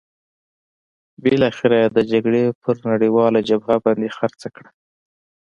[1.23, 4.69] بالاخره یې د جګړې پر نړیواله جبهه باندې خرڅه کړه.